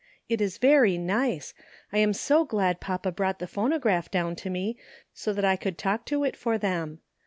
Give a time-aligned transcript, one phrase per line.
[0.27, 1.53] It is very nice;
[1.93, 4.79] I am so glad papa brought the phonograph down to me,
[5.13, 7.01] so I could talk to it for them.